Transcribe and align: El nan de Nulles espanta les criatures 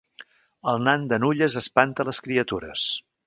El 0.71 0.79
nan 0.87 1.03
de 1.11 1.19
Nulles 1.25 1.59
espanta 1.63 2.09
les 2.09 2.25
criatures 2.29 2.89